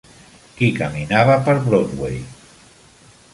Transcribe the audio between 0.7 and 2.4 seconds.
caminava per Broadway.